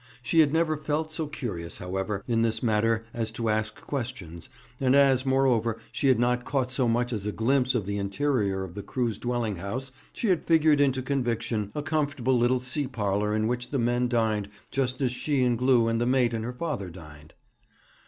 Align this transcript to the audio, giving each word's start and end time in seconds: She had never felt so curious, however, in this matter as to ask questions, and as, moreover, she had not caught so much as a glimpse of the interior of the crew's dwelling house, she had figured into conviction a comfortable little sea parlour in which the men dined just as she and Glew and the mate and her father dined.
She 0.23 0.39
had 0.39 0.51
never 0.51 0.77
felt 0.77 1.13
so 1.13 1.27
curious, 1.27 1.77
however, 1.77 2.23
in 2.27 2.41
this 2.41 2.63
matter 2.63 3.05
as 3.13 3.31
to 3.33 3.49
ask 3.49 3.75
questions, 3.79 4.49
and 4.79 4.95
as, 4.95 5.27
moreover, 5.27 5.79
she 5.91 6.07
had 6.07 6.17
not 6.17 6.43
caught 6.43 6.71
so 6.71 6.87
much 6.87 7.13
as 7.13 7.27
a 7.27 7.31
glimpse 7.31 7.75
of 7.75 7.85
the 7.85 7.99
interior 7.99 8.63
of 8.63 8.73
the 8.73 8.81
crew's 8.81 9.19
dwelling 9.19 9.57
house, 9.57 9.91
she 10.11 10.29
had 10.29 10.43
figured 10.43 10.81
into 10.81 11.03
conviction 11.03 11.71
a 11.75 11.83
comfortable 11.83 12.35
little 12.35 12.59
sea 12.59 12.87
parlour 12.87 13.35
in 13.35 13.45
which 13.45 13.69
the 13.69 13.77
men 13.77 14.07
dined 14.07 14.49
just 14.71 15.01
as 15.01 15.11
she 15.11 15.43
and 15.43 15.59
Glew 15.59 15.87
and 15.87 16.01
the 16.01 16.07
mate 16.07 16.33
and 16.33 16.43
her 16.45 16.51
father 16.53 16.89
dined. 16.89 17.35